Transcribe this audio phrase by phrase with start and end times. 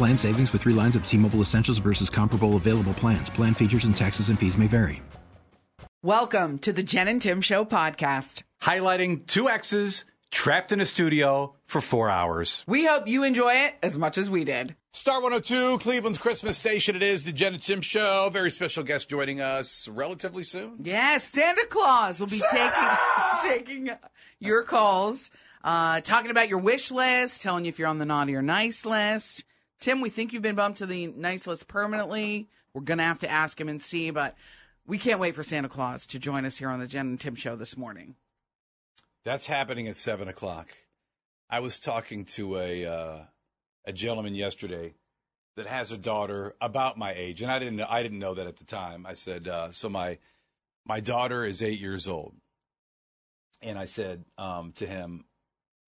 [0.00, 3.28] Plan savings with three lines of T Mobile Essentials versus comparable available plans.
[3.28, 5.02] Plan features and taxes and fees may vary.
[6.02, 8.42] Welcome to the Jen and Tim Show podcast.
[8.62, 12.64] Highlighting two exes trapped in a studio for four hours.
[12.66, 14.74] We hope you enjoy it as much as we did.
[14.94, 16.96] Star 102, Cleveland's Christmas station.
[16.96, 18.30] It is the Jen and Tim Show.
[18.32, 20.76] Very special guest joining us relatively soon.
[20.78, 22.88] Yes, Santa Claus will be taking
[23.42, 23.90] taking
[24.38, 25.30] your calls,
[25.62, 28.86] uh, talking about your wish list, telling you if you're on the naughty or nice
[28.86, 29.44] list.
[29.80, 32.48] Tim, we think you've been bumped to the nice list permanently.
[32.74, 34.36] We're gonna have to ask him and see, but
[34.86, 37.34] we can't wait for Santa Claus to join us here on the Jen and Tim
[37.34, 38.16] Show this morning.
[39.24, 40.76] That's happening at seven o'clock.
[41.48, 43.18] I was talking to a uh,
[43.86, 44.94] a gentleman yesterday
[45.56, 48.46] that has a daughter about my age, and I didn't know, I didn't know that
[48.46, 49.06] at the time.
[49.06, 50.18] I said, uh, so my
[50.84, 52.34] my daughter is eight years old,
[53.62, 55.24] and I said um, to him,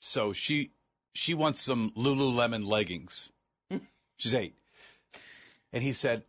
[0.00, 0.72] so she
[1.14, 3.30] she wants some Lululemon leggings.
[4.22, 4.54] She's eight,
[5.72, 6.22] and he said,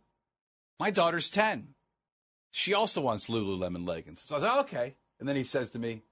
[0.80, 1.74] my daughter's ten.
[2.50, 4.20] She also wants Lululemon leggings.
[4.20, 4.94] So I was like, okay.
[5.20, 6.02] And then he says to me,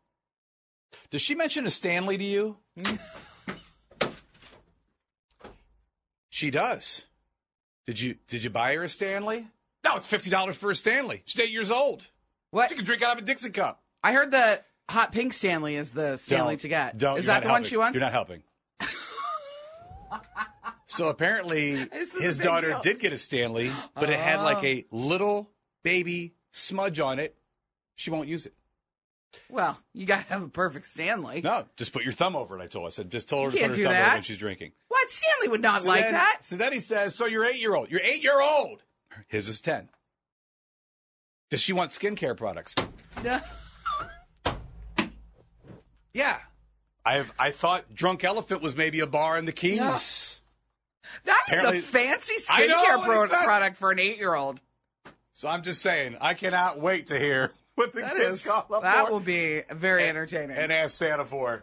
[1.10, 2.56] does she mention a Stanley to you?
[6.30, 7.04] she does.
[7.88, 9.48] Did you did you buy her a Stanley?
[9.84, 11.22] No, it's fifty dollars for a Stanley.
[11.24, 12.06] She's eight years old.
[12.52, 12.68] What?
[12.68, 13.82] She can drink out of a Dixie cup.
[14.04, 16.96] I heard the hot pink Stanley is the Stanley Don't- to get.
[16.96, 17.96] Don't, is that not the one she wants?
[17.96, 18.44] You're not helping.
[20.92, 22.80] so apparently, This is a his daughter deal.
[22.80, 24.66] did get a Stanley, but it had like oh.
[24.66, 25.50] a little
[25.82, 27.36] baby smudge on it.
[27.96, 28.54] She won't use it.
[29.48, 31.40] Well, you got to have a perfect Stanley.
[31.40, 32.62] No, just put your thumb over it.
[32.62, 32.84] I told.
[32.84, 32.86] her.
[32.88, 34.12] I said, just tell her to put her thumb over that.
[34.12, 34.72] it when she's drinking.
[34.88, 36.38] What Stanley would not So like then- that?
[36.40, 37.90] So then he says, "So you're eight year old.
[37.90, 38.82] You're eight year old.
[39.28, 39.88] His is ten.
[41.50, 42.74] Does she want skincare products?
[46.14, 46.36] Yeah.
[47.04, 50.40] I've I thought Drunk Elephant was maybe a bar in the Keys.
[51.24, 54.60] That is Apparently- a fancy skincare pro- product for an eight-year-old.
[55.32, 58.66] So I'm just saying, I cannot wait to hear what the That kids is call
[58.74, 60.56] up that for will be very entertaining.
[60.56, 61.62] and ask Santa for.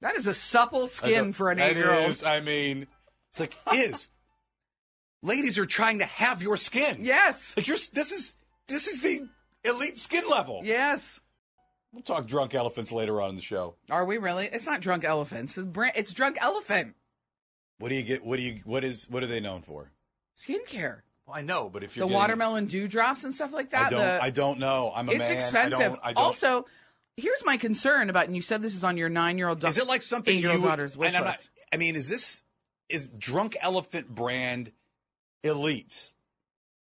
[0.00, 2.10] that is a supple skin for an eight-year-old.
[2.10, 2.86] is, I mean,
[3.30, 4.08] it's like is.
[5.22, 6.98] Ladies are trying to have your skin.
[7.00, 8.36] Yes, Like you're this is
[8.68, 9.22] this is the
[9.64, 10.60] elite skin level.
[10.64, 11.20] yes.
[11.92, 13.76] We'll talk drunk elephants later on in the show.
[13.88, 14.46] Are we really?
[14.46, 15.56] It's not drunk elephants.
[15.56, 16.96] It's drunk elephant
[17.78, 18.24] What do you get?
[18.24, 18.60] What do you?
[18.64, 19.06] What is?
[19.10, 19.90] What are they known for?
[20.38, 21.00] skincare.
[21.26, 23.90] Well, I know, but if The you're getting- watermelon dewdrops and stuff like I that.
[23.90, 24.00] don't.
[24.00, 24.92] the, I don't know.
[24.94, 25.30] I'm a it's man.
[25.30, 25.78] I expensive.
[25.78, 26.66] don't, I don't, Also,
[27.16, 29.60] here's my concern about, and you said this is on your nine-year-old.
[29.60, 29.70] daughter.
[29.70, 30.66] is it like something eight-year-old you?
[30.66, 31.50] daughter's wish and I'm not, list?
[31.72, 32.42] I mean, is this
[32.90, 34.72] is drunk elephant brand
[35.42, 36.14] elite?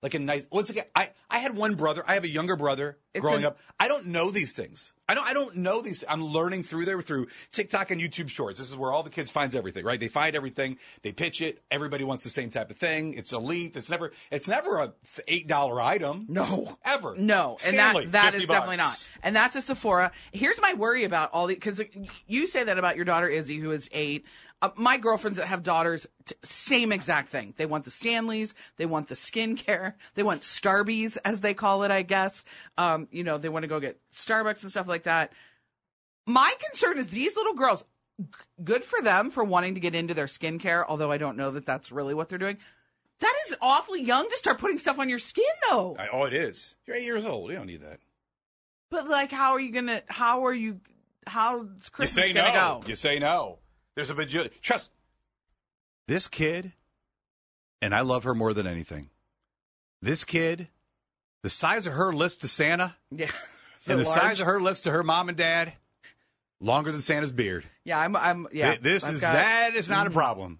[0.01, 0.47] Like a nice.
[0.51, 2.03] Once again, I I had one brother.
[2.07, 3.59] I have a younger brother It's growing an- up.
[3.79, 4.93] I don't know these things.
[5.07, 5.27] I don't.
[5.27, 6.03] I don't know these.
[6.09, 8.57] I'm learning through there through TikTok and YouTube Shorts.
[8.57, 9.85] This is where all the kids finds everything.
[9.85, 9.99] Right?
[9.99, 10.79] They find everything.
[11.03, 11.61] They pitch it.
[11.69, 13.13] Everybody wants the same type of thing.
[13.13, 13.75] It's elite.
[13.75, 14.11] It's never.
[14.31, 14.93] It's never a
[15.27, 16.25] eight dollar item.
[16.29, 16.79] No.
[16.83, 17.15] Ever.
[17.15, 19.07] No, Stanley, and that that 50 is definitely not.
[19.21, 20.11] And that's a Sephora.
[20.31, 21.79] Here's my worry about all the because
[22.25, 24.25] you say that about your daughter Izzy, who is eight.
[24.61, 27.53] Uh, my girlfriends that have daughters, t- same exact thing.
[27.57, 31.89] They want the Stanleys, they want the skincare, they want Starbies as they call it,
[31.91, 32.43] I guess.
[32.77, 35.33] Um, you know, they want to go get Starbucks and stuff like that.
[36.27, 37.83] My concern is these little girls.
[38.19, 38.25] g-
[38.63, 41.65] Good for them for wanting to get into their skincare, although I don't know that
[41.65, 42.57] that's really what they're doing.
[43.19, 45.95] That is awfully young to start putting stuff on your skin, though.
[45.97, 46.75] I, oh, it is.
[46.85, 47.49] You're eight years old.
[47.49, 47.99] You don't need that.
[48.91, 50.03] But like, how are you gonna?
[50.07, 50.79] How are you?
[51.25, 52.81] How's Christmas you say gonna no.
[52.83, 52.87] go?
[52.89, 53.59] You say no.
[54.01, 54.49] There's a bajillion.
[54.61, 54.89] Trust
[56.07, 56.71] this kid,
[57.83, 59.11] and I love her more than anything.
[60.01, 60.69] This kid,
[61.43, 63.29] the size of her list to Santa, Yeah.
[63.87, 65.73] and the size of her list to her mom and dad,
[66.59, 67.65] longer than Santa's beard.
[67.83, 68.15] Yeah, I'm.
[68.15, 68.47] I'm.
[68.51, 68.69] Yeah.
[68.71, 69.43] Th- this I've is got- Mm-hmm.
[69.43, 70.57] that is not a problem.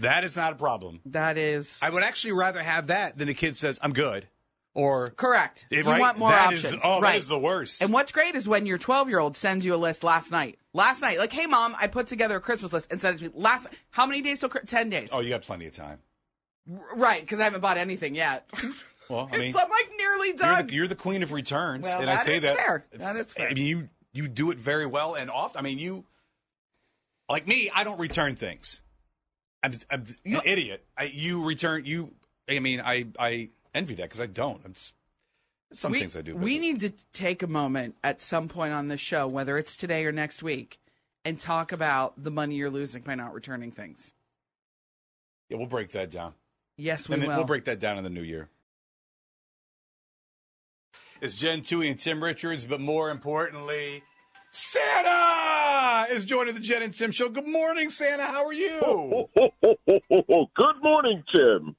[0.00, 1.00] That is not a problem.
[1.06, 4.28] That is I would actually rather have that than a kid says, I'm good.
[4.74, 5.66] Or correct.
[5.70, 6.82] Eh, You want more That is- options.
[6.84, 7.16] oh, that right.
[7.16, 7.82] is the worst.
[7.82, 10.58] And what's great is when your 12 year old sends you a list last night.
[10.72, 13.24] Last night, like, hey mom, I put together a Christmas list and sent it to
[13.36, 13.68] me last.
[13.90, 14.48] How many days till?
[14.48, 15.10] Ten days.
[15.12, 15.98] Oh, you got plenty of time.
[16.72, 18.48] R- Right, because I haven't bought anything yet.
[19.08, 20.66] Well, I mean, it's, I'm like nearly you're done.
[20.68, 22.56] the, you're the queen of returns, Well, and I say that.
[22.56, 22.86] fair.
[22.94, 23.48] That is fair.
[23.48, 25.58] I mean, you you do it very well and often.
[25.58, 26.04] I mean, you
[27.28, 27.68] like me.
[27.74, 28.80] I don't return things.
[29.62, 30.84] I'm, I'm an idiot.
[30.96, 31.84] I, you return.
[31.84, 32.12] You.
[32.48, 34.60] I mean, I I envy that because I don't.
[34.64, 34.94] I'm just,
[35.72, 36.36] some we, things I do.
[36.36, 40.04] We need to take a moment at some point on this show, whether it's today
[40.04, 40.78] or next week,
[41.24, 44.12] and talk about the money you're losing by not returning things.
[45.48, 46.34] Yeah, we'll break that down.
[46.76, 47.38] Yes, we and then will.
[47.38, 48.48] we'll break that down in the new year.
[51.20, 54.02] It's Jen Tui and Tim Richards, but more importantly,
[54.50, 57.28] Santa is joining the Jen and Tim show.
[57.28, 58.24] Good morning, Santa.
[58.24, 59.28] How are you?
[59.36, 61.76] Good morning, Tim.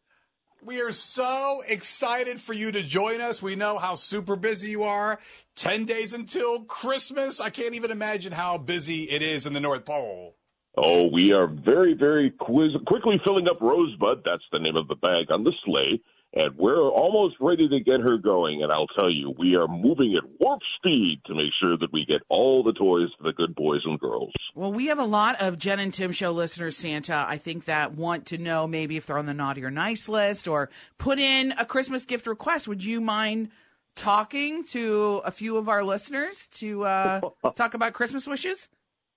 [0.65, 3.41] We are so excited for you to join us.
[3.41, 5.19] We know how super busy you are.
[5.55, 7.41] 10 days until Christmas.
[7.41, 10.35] I can't even imagine how busy it is in the North Pole.
[10.77, 14.21] Oh, we are very, very quiz- quickly filling up Rosebud.
[14.23, 16.01] That's the name of the bag on the sleigh.
[16.35, 18.63] And we're almost ready to get her going.
[18.63, 22.05] And I'll tell you, we are moving at warp speed to make sure that we
[22.05, 24.31] get all the toys for the good boys and girls.
[24.55, 27.93] Well, we have a lot of Jen and Tim show listeners, Santa, I think that
[27.95, 31.53] want to know maybe if they're on the naughty or nice list or put in
[31.53, 32.67] a Christmas gift request.
[32.67, 33.49] Would you mind
[33.95, 37.21] talking to a few of our listeners to uh,
[37.55, 38.69] talk about Christmas wishes?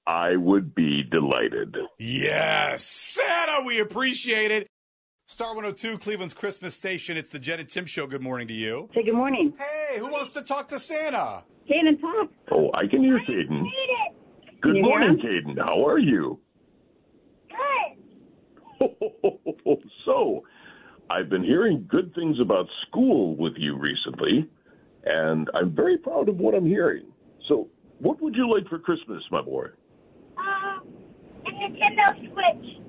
[0.07, 1.77] I would be delighted.
[1.99, 4.69] Yes, Santa, we appreciate it.
[5.29, 7.17] Star 102, Cleveland's Christmas station.
[7.17, 8.07] It's the Jen and Tim show.
[8.07, 8.89] Good morning to you.
[8.95, 9.53] Say good morning.
[9.59, 11.43] Hey, who wants to talk to Santa?
[11.69, 12.31] Shannon, talk.
[12.53, 13.65] Oh, I can hear Caden.
[14.61, 15.57] Good you morning, him?
[15.57, 15.59] Caden.
[15.59, 16.39] How are you?
[18.79, 18.89] Good.
[20.05, 20.45] so,
[21.11, 24.49] I've been hearing good things about school with you recently,
[25.05, 27.07] and I'm very proud of what I'm hearing.
[27.49, 27.67] So,
[27.99, 29.67] what would you like for Christmas, my boy?
[30.39, 30.87] Um,
[31.47, 32.86] a Nintendo Switch.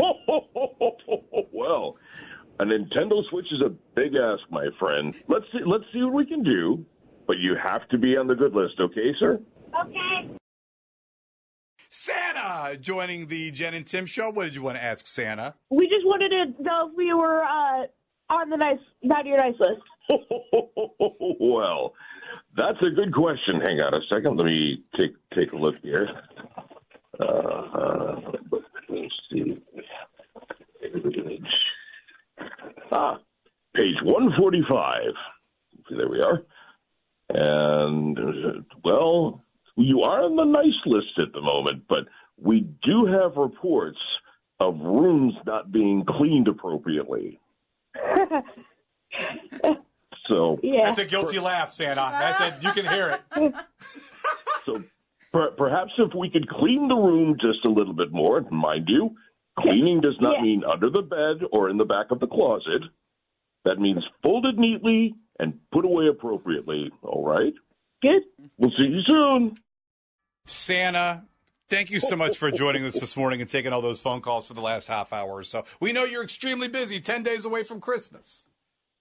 [1.52, 1.96] well,
[2.58, 5.14] a Nintendo Switch is a big ask, my friend.
[5.28, 5.60] Let's see.
[5.64, 6.84] Let's see what we can do.
[7.26, 9.40] But you have to be on the good list, okay, sir?
[9.80, 10.34] Okay.
[11.90, 14.30] Santa joining the Jen and Tim show.
[14.30, 15.54] What did you want to ask Santa?
[15.70, 17.86] We just wanted to know if we were uh,
[18.30, 19.82] on the nice, not your nice list.
[21.40, 21.94] well,
[22.56, 23.60] that's a good question.
[23.64, 24.36] Hang on a second.
[24.36, 26.08] Let me take take a look here.
[27.18, 28.20] Uh, uh,
[28.50, 28.59] let's see.
[32.92, 33.18] Ah,
[33.76, 35.12] page one forty five.
[35.90, 36.42] There we are.
[37.28, 39.42] And uh, well,
[39.76, 42.06] you are on the nice list at the moment, but
[42.36, 43.98] we do have reports
[44.58, 47.40] of rooms not being cleaned appropriately.
[50.28, 50.84] So Yeah.
[50.86, 52.08] That's a guilty laugh, Santa.
[52.12, 52.62] That's it.
[52.62, 53.54] You can hear it.
[54.66, 54.84] So
[55.32, 59.16] per- perhaps if we could clean the room just a little bit more, mind you,
[59.62, 60.42] cleaning does not Yeah.
[60.42, 62.82] mean under the bed or in the back of the closet.
[63.64, 66.90] That means folded neatly and put away appropriately.
[67.02, 67.54] All right?
[68.02, 68.22] Good.
[68.56, 69.58] We'll see you soon.
[70.46, 71.24] Santa,
[71.68, 74.46] thank you so much for joining us this morning and taking all those phone calls
[74.48, 75.64] for the last half hour or so.
[75.80, 78.44] We know you're extremely busy, 10 days away from Christmas.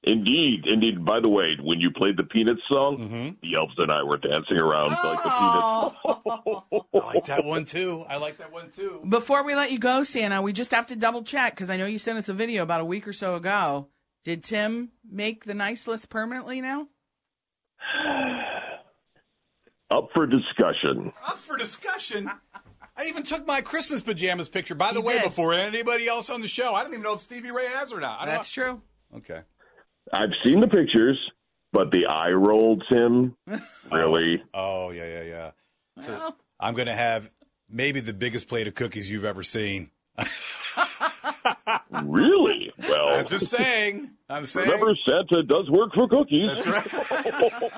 [0.03, 1.03] Indeed, indeed.
[1.03, 3.29] By the way, when you played the Peanuts song, Mm-hmm.
[3.41, 6.85] the elves and I were dancing around like the Peanuts.
[6.93, 8.05] I like that one too.
[8.07, 9.01] I like that one too.
[9.07, 11.85] Before we let you go, Santa, we just have to double check because I know
[11.85, 13.87] you sent us a video about a week or so ago.
[14.23, 16.87] Did Tim make the nice list permanently now?
[19.91, 21.11] Up for discussion.
[21.25, 22.29] Up for discussion.
[22.95, 25.23] I even took my Christmas pajamas picture, by the You way, did.
[25.23, 26.75] before anybody else on the show.
[26.75, 28.21] I don't even know if Stevie Ray has or not.
[28.21, 28.81] I don't That's true.
[29.17, 29.41] Okay.
[30.13, 31.17] I've seen the pictures,
[31.71, 33.35] but the eye rolled him.
[33.91, 34.43] Really?
[34.53, 35.51] Oh, yeah, yeah, yeah.
[36.01, 36.37] So Well.
[36.59, 37.31] I'm going to have
[37.67, 39.89] maybe the biggest plate of cookies you've ever seen.
[42.03, 42.71] Really?
[42.77, 44.11] Well, I'm just saying.
[44.29, 44.69] I'm saying.
[44.69, 46.51] remember, Santa does work for cookies.
[46.63, 46.67] That's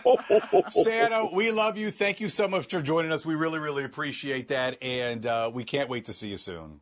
[0.06, 0.72] right.
[0.72, 1.92] Santa, we love you.
[1.92, 3.26] Thank you so much for joining us.
[3.26, 4.82] We really, really appreciate that.
[4.82, 6.82] And uh, we can't wait to see you soon.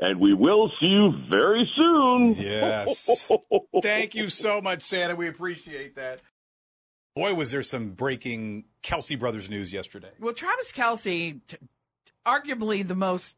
[0.00, 2.32] And we will see you very soon.
[2.34, 3.30] Yes.
[3.82, 5.14] Thank you so much, Santa.
[5.14, 6.20] We appreciate that.
[7.14, 10.10] Boy, was there some breaking Kelce Brothers news yesterday.
[10.18, 11.56] Well, Travis Kelce, t-
[12.26, 13.36] arguably the most,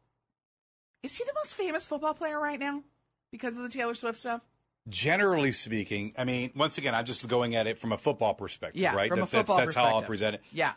[1.03, 2.83] is he the most famous football player right now
[3.31, 4.41] because of the Taylor Swift stuff?
[4.87, 8.81] Generally speaking, I mean, once again, I'm just going at it from a football perspective,
[8.81, 9.09] Yeah, right?
[9.09, 10.41] from a that's, football that's, that's how I'll present it.
[10.51, 10.73] Yeah.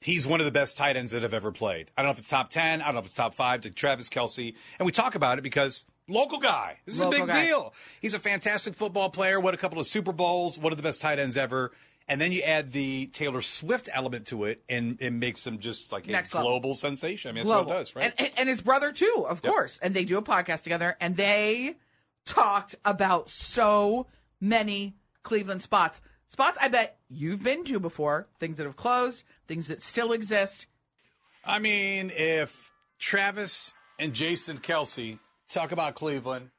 [0.00, 1.90] He's one of the best tight ends that have ever played.
[1.96, 3.70] I don't know if it's top 10, I don't know if it's top five to
[3.70, 4.54] Travis Kelce.
[4.78, 6.78] And we talk about it because Local guy.
[6.86, 7.46] This is Local a big guy.
[7.46, 7.74] deal.
[8.00, 9.38] He's a fantastic football player.
[9.40, 10.58] Won a couple of Super Bowls.
[10.58, 11.70] One of the best tight ends ever.
[12.08, 15.92] And then you add the Taylor Swift element to it, and it makes him just
[15.92, 16.48] like a Next level.
[16.52, 17.28] global sensation.
[17.28, 17.68] I mean, that's Global.
[17.68, 18.04] what it does, right?
[18.06, 19.52] And, and, and his brother too, of Yep.
[19.52, 19.78] course.
[19.82, 21.76] And they do a podcast together, and they
[22.24, 24.06] talked about so
[24.40, 26.00] many Cleveland spots.
[26.28, 28.28] Spots I bet you've been to before.
[28.38, 30.66] Things that have closed, things that still exist.
[31.44, 35.18] I mean, if Travis and Jason Kelce
[35.48, 36.50] talk about Cleveland,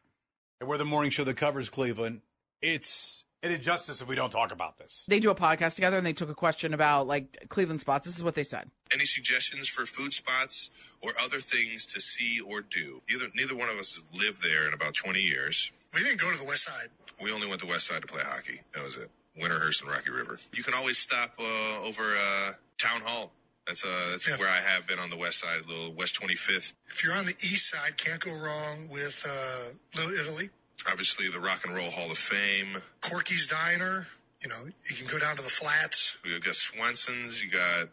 [0.60, 2.22] and we're the morning show that covers Cleveland,
[2.62, 5.06] it's an injustice if we don't talk about this.
[5.08, 8.08] They do a podcast together, and they took a question about like Cleveland spots.
[8.08, 8.72] This is what they said.
[8.92, 10.72] Any suggestions for food spots
[11.02, 13.04] or other things to see or do?
[13.08, 15.72] Neither neither one of us has lived there in about 20 years.
[15.94, 16.90] We didn't go to the west side.
[17.22, 18.62] We only went to the West Side to play hockey.
[18.74, 19.10] That was it.
[19.38, 20.40] Winterhurst and Rocky River.
[20.54, 23.32] You can always stop uh, over uh, Town Hall.
[23.68, 24.38] That's uh, that's Yeah.
[24.38, 26.74] where I have been on the west side, little West 25th.
[26.88, 30.50] If you're on the east side, can't go wrong with uh, Little Italy,
[30.90, 32.82] Obviously, the Rock and Roll Hall of Fame.
[33.02, 34.08] Corky's Diner.
[34.42, 36.18] You know, you can go down to the flats.
[36.24, 37.44] We got Swenson's.
[37.44, 37.90] You got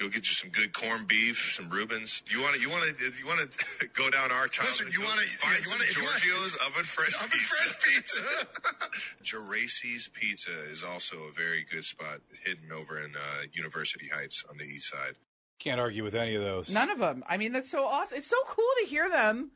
[0.00, 2.22] go get you some good corned beef, some Reubens.
[2.32, 4.66] You want to you want to you want to go down our town.
[4.66, 7.54] Listen, you wanna- find yeah, you some wanna- if wanna- Giorgio's oven fresh Oven pizza.
[7.54, 8.22] fresh pizza.
[9.22, 14.56] Geraci's Pizza is also a very good spot hidden over in uh, University Heights on
[14.56, 15.14] the east side.
[15.58, 16.72] Can't argue with any of those.
[16.72, 17.22] None of them.
[17.28, 18.16] I mean, that's so awesome.
[18.16, 19.50] It's so cool to hear them,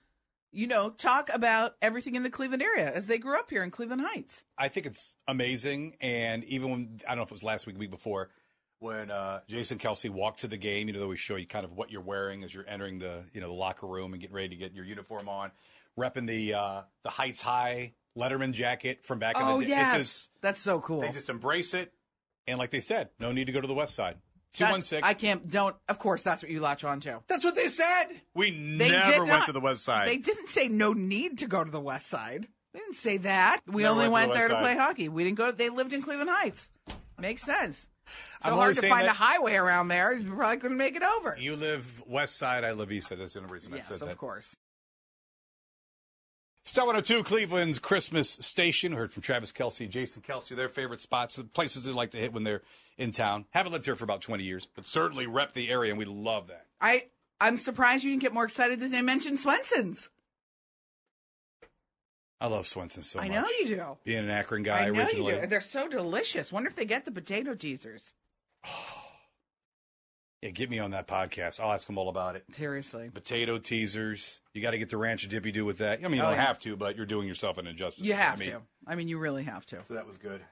[0.52, 3.70] you know, talk about everything in the Cleveland area as they grew up here in
[3.70, 4.44] Cleveland Heights.
[4.58, 5.96] I think it's amazing.
[6.02, 8.28] And even when, I don't know if it was last week, week before,
[8.84, 11.64] when uh, Jason Kelce walked to the game, you know, they always show you kind
[11.64, 14.36] of what you're wearing as you're entering the, you know, the locker room and getting
[14.36, 15.50] ready to get your uniform on,
[15.98, 19.70] repping the uh, the Heights High Letterman jacket from back in Oh the day.
[19.70, 21.00] yes, It's just, that's so cool.
[21.00, 21.92] they just embrace it.
[22.46, 24.18] And like they said, no need to go to the West Side.
[24.52, 25.00] 216.
[25.02, 25.50] I can't.
[25.50, 25.74] Don't.
[25.88, 27.20] Of course, that's what you latch on to.
[27.26, 28.06] That's what they said.
[28.34, 30.06] We They never went not- to the West Side.
[30.06, 32.46] They didn't say no need to go to the West Side.
[32.72, 33.60] They didn't say that.
[33.66, 35.08] We Never only went went, to the there to play hockey.
[35.08, 35.50] We didn't go.
[35.50, 36.68] They lived in Cleveland Heights.
[37.18, 37.86] Makes sense.
[38.42, 40.12] So I'm hard to find a highway around there.
[40.12, 41.36] You probably couldn't make it over.
[41.38, 43.18] You live West Side, I live East Side.
[43.18, 44.04] That's the only reason I said that.
[44.04, 44.56] yes, of course.
[46.66, 48.92] Star 102, Cleveland's Christmas station.
[48.92, 52.32] Heard from Travis Kelce, Jason Kelce, their favorite spots, the places they like to hit
[52.32, 52.62] when they're
[52.96, 53.44] in town.
[53.50, 56.46] Haven't lived here for about 20 years, but certainly rep the area, and we love
[56.46, 56.66] that.
[56.80, 57.08] I
[57.40, 60.08] I'm surprised you didn't get more excited that they mentioned Swenson's.
[62.40, 63.36] I love Swenson so I much.
[63.36, 63.84] I know you do.
[64.04, 65.34] Being an Akron guy I know originally.
[65.34, 65.46] you do.
[65.46, 66.52] They're so delicious.
[66.52, 68.12] Wonder if they get the potato teasers.
[70.42, 71.58] Yeah, get me on that podcast.
[71.58, 72.44] I'll ask them all about it.
[72.52, 73.08] Seriously.
[73.08, 74.40] Potato teasers.
[74.52, 76.00] You got to get the ranch dippy do with that.
[76.00, 76.44] I mean, you Oh, don't yeah.
[76.46, 78.04] have to, but you're doing yourself an injustice.
[78.04, 78.60] You I have mean, to.
[78.86, 79.82] I mean, you really have to.
[79.88, 80.42] So that was good.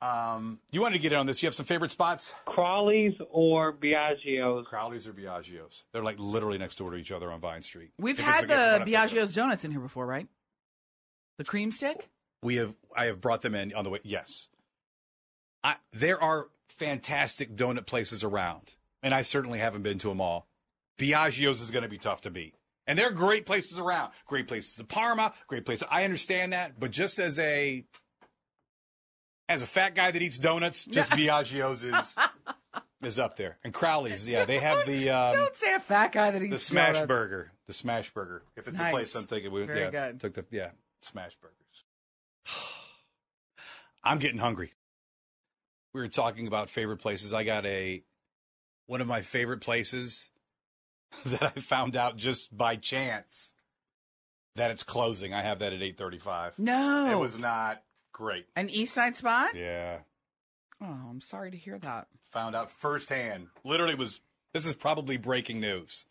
[0.00, 1.42] Um, you wanted to get in on this.
[1.42, 2.36] You have some favorite spots?
[2.44, 4.64] Crawley's or Biagio's.
[4.68, 5.86] Crowley's or Biagio's?
[5.92, 7.90] They're like literally next door to each other on Vine Street.
[7.98, 9.10] We've If had the- the what I think of.
[9.10, 10.28] Biagio's donuts in here before, right?
[11.42, 12.08] The cream stick?
[12.40, 13.98] We have I have brought them in on the way.
[14.04, 14.46] Yes,
[15.64, 20.46] I, there are fantastic donut places around, and I certainly haven't been to them all.
[21.00, 22.54] Biagio's is going to be tough to beat,
[22.86, 24.12] and there are great places around.
[24.24, 25.84] Great places in Parma, great places.
[25.90, 27.84] I understand that, but just as a
[29.48, 32.16] as a fat guy that eats donuts, just Biagio's is
[33.02, 33.58] is up there.
[33.64, 36.58] And Crowley's, yeah, they have the um, Don't say a fat guy that eats the
[36.60, 37.08] smash donuts.
[37.08, 38.44] burger, the smash burger.
[38.54, 40.20] If it's the place I'm thinking, we, Very yeah, good.
[40.20, 40.70] took the yeah
[41.04, 41.84] smash burgers.
[44.04, 44.72] I'm getting hungry.
[45.94, 47.34] We were talking about favorite places.
[47.34, 48.02] I got a
[48.86, 50.30] one of my favorite places
[51.26, 53.52] that I found out just by chance
[54.56, 55.32] that it's closing.
[55.32, 56.58] I have that at 8:35.
[56.58, 57.10] No.
[57.10, 57.82] It was not
[58.12, 58.46] great.
[58.56, 59.54] An East Side spot?
[59.54, 59.98] Yeah.
[60.80, 62.08] Oh, I'm sorry to hear that.
[62.32, 63.48] Found out firsthand.
[63.64, 64.20] Literally was
[64.52, 66.06] this is probably breaking news.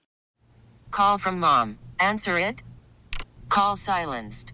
[0.92, 1.78] Call from mom.
[2.00, 2.64] Answer it.
[3.50, 4.54] Call silenced.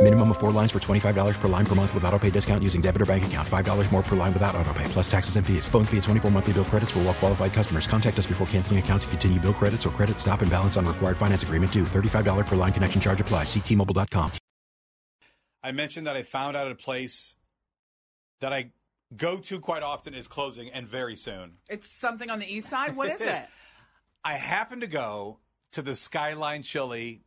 [0.00, 2.80] Minimum of four lines for $25 per line per month with auto pay discount using
[2.80, 3.46] debit or bank account.
[3.46, 5.66] $5 more per line without auto pay, plus taxes and fees.
[5.66, 7.88] Phone fee at 24 monthly bill credits for all well qualified customers.
[7.88, 10.86] Contact us before canceling account to continue bill credits or credit stop and balance on
[10.86, 11.82] required finance agreement due.
[11.82, 13.42] $35 per line connection charge apply.
[13.42, 14.30] Ctmobile.com.
[15.64, 17.34] I mentioned that I found out a place
[18.38, 18.70] that I
[19.16, 21.54] go to quite often is closing and very soon.
[21.68, 22.94] It's something on the east side.
[22.94, 23.48] What is it?
[24.24, 25.38] I happened to go
[25.72, 27.22] to the Skyline Chili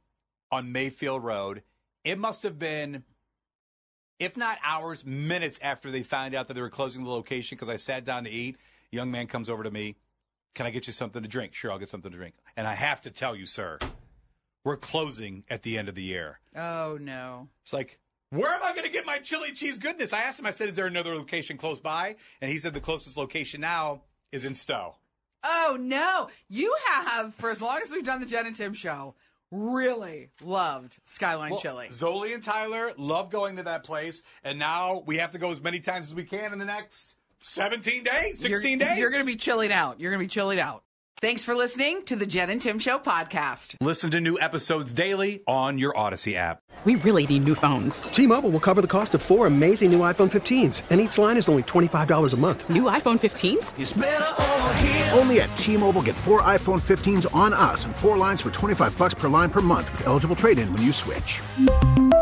[0.51, 1.63] on Mayfield Road.
[2.03, 3.03] It must have been,
[4.19, 7.69] if not hours, minutes after they found out that they were closing the location because
[7.69, 8.57] I sat down to eat.
[8.91, 9.95] Young man comes over to me.
[10.53, 11.53] Can I get you something to drink?
[11.53, 12.35] Sure, I'll get something to drink.
[12.57, 13.79] And I have to tell you, sir,
[14.65, 16.39] we're closing at the end of the year.
[16.55, 17.47] Oh no.
[17.63, 17.99] It's like,
[18.31, 20.13] where am I going to get my chili cheese goodness?
[20.13, 22.15] I asked him, I said, is there another location close by?
[22.41, 24.95] And he said the closest location now is in Stow.
[25.43, 26.29] Oh no.
[26.49, 29.15] You have, for as long as we've done the Jen and Tim show,
[29.51, 31.87] really loved Skyline Well, Chili.
[31.89, 35.61] Zoli and Tyler love going to that place, and now we have to go as
[35.61, 38.97] many times as we can in the next 17 days, 16 you're, days.
[38.97, 39.99] You're going to be chilling out.
[39.99, 40.83] You're going to be chilling out.
[41.21, 43.75] Thanks for listening to the Jen and Tim Show podcast.
[43.79, 46.57] Listen to new episodes daily on your Audacy app.
[46.83, 48.01] We really need new phones.
[48.05, 51.47] T-Mobile will cover the cost of four amazing new iPhone 15s, and each line is
[51.47, 52.67] only $25 a month.
[52.71, 55.15] New iPhone 15s?
[55.15, 59.13] Only at T-Mobile get four iPhone 15s on us and four lines for 25 bucks
[59.13, 61.43] per line per month with eligible trade-in when you switch.